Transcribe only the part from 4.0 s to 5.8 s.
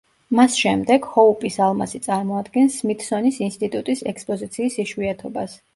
ექსპოზიციის იშვიათობას.